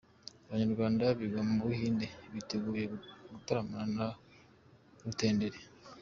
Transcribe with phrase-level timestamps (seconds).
[0.45, 2.83] Abanyarwanda biga mu Buhinde biteguye
[3.31, 4.07] gutaramana na
[5.03, 5.61] Rutenderi